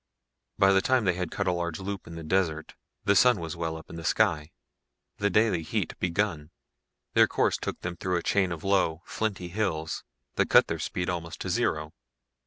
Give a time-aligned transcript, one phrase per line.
[0.57, 2.73] By the time they had cut a large loop in the desert
[3.05, 4.51] the sun was well up in the sky,
[5.19, 6.49] the daily heat begun.
[7.13, 10.03] Their course took them through a chain of low, flinty hills
[10.37, 11.93] that cut their speed almost to zero.